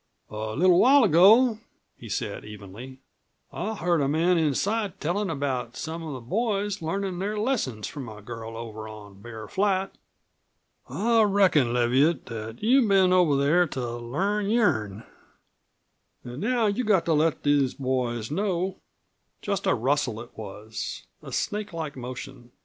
"A 0.31 0.55
little 0.55 0.79
while 0.79 1.03
ago," 1.03 1.59
he 1.95 2.09
said 2.09 2.43
evenly, 2.43 3.01
"I 3.53 3.75
heard 3.75 4.01
a 4.01 4.07
man 4.07 4.35
inside 4.39 4.99
tellin' 4.99 5.29
about 5.29 5.75
some 5.77 6.01
of 6.01 6.13
the 6.15 6.21
boys 6.21 6.81
learnin' 6.81 7.19
their 7.19 7.37
lessons 7.37 7.85
from 7.85 8.09
a 8.09 8.19
girl 8.19 8.57
over 8.57 8.87
on 8.87 9.21
Bear 9.21 9.47
Flat. 9.47 9.93
I 10.89 11.21
reckon, 11.21 11.71
Leviatt, 11.71 12.25
that 12.25 12.63
you've 12.63 12.87
been 12.89 13.13
over 13.13 13.35
there 13.37 13.67
to 13.67 13.95
learn 13.97 14.49
your'n. 14.49 15.03
An' 16.25 16.39
now 16.39 16.65
you've 16.65 16.87
got 16.87 17.05
to 17.05 17.13
let 17.13 17.43
these 17.43 17.75
boys 17.75 18.31
know!" 18.31 18.77
Just 19.43 19.67
a 19.67 19.75
rustle 19.75 20.19
it 20.19 20.35
was 20.35 21.03
a 21.21 21.31
snake 21.31 21.73
like 21.73 21.95
motion. 21.95 22.49